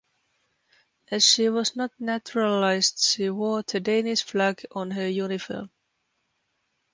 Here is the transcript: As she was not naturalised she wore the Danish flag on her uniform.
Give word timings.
As 1.11 1.23
she 1.23 1.47
was 1.49 1.75
not 1.75 1.91
naturalised 1.99 3.03
she 3.03 3.29
wore 3.29 3.61
the 3.61 3.79
Danish 3.79 4.23
flag 4.23 4.65
on 4.71 4.89
her 4.89 5.07
uniform. 5.07 5.69